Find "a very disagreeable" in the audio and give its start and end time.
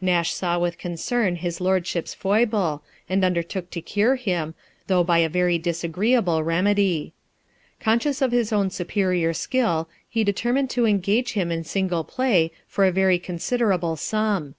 5.18-6.42